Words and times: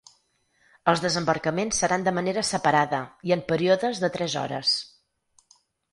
Els 0.93 1.01
desembarcaments 1.03 1.83
seran 1.83 2.07
de 2.07 2.13
manera 2.19 2.45
separada 2.53 3.03
i 3.31 3.35
en 3.39 3.47
períodes 3.53 4.03
de 4.05 4.11
tres 4.17 4.39
hores. 4.45 4.77